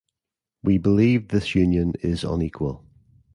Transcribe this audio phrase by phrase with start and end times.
[0.63, 2.83] We believe this union is unequal.